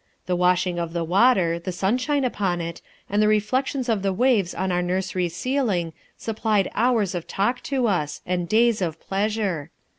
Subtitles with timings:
[0.25, 4.55] The washing of the water, the sunshine upon it, and the reflections of the waves
[4.55, 9.69] on our nursery ceiling supplied hours of talk to us, and days of pleasure.